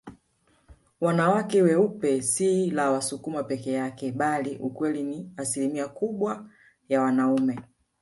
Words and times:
Wanawake 1.01 1.61
weupe 1.61 2.21
si 2.21 2.69
la 2.71 2.91
Wasukuma 2.91 3.43
peke 3.43 3.71
yake 3.71 4.11
bali 4.11 4.57
ukweli 4.57 5.03
ni 5.03 5.33
asimilia 5.37 5.87
kubwa 5.87 6.49
ya 6.89 7.01
wanaume 7.01 7.59